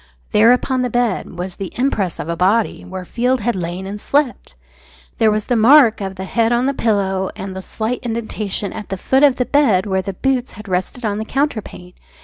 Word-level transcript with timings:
There, 0.31 0.51
upon 0.51 0.81
the 0.81 0.89
bed, 0.89 1.37
was 1.37 1.57
the 1.57 1.71
impress 1.75 2.17
of 2.17 2.27
a 2.27 2.35
body, 2.35 2.83
where 2.83 3.05
Field 3.05 3.41
had 3.41 3.55
lain 3.55 3.85
and 3.85 4.01
slept. 4.01 4.55
There 5.19 5.29
was 5.29 5.45
the 5.45 5.55
mark 5.55 6.01
of 6.01 6.15
the 6.15 6.25
head 6.25 6.51
on 6.51 6.65
the 6.65 6.73
pillow, 6.73 7.29
and 7.35 7.55
the 7.55 7.61
slight 7.61 7.99
indentation 8.01 8.73
at 8.73 8.89
the 8.89 8.97
foot 8.97 9.21
of 9.21 9.35
the 9.35 9.45
bed 9.45 9.85
where 9.85 10.01
the 10.01 10.13
boots 10.13 10.53
had 10.53 10.67
rested 10.67 11.05
on 11.05 11.19
the 11.19 11.25
counterpane. 11.25 11.93